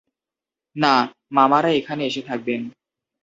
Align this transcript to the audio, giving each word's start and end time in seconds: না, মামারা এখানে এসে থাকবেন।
না, 0.75 0.93
মামারা 1.31 1.69
এখানে 1.71 2.01
এসে 2.05 2.21
থাকবেন। 2.21 2.61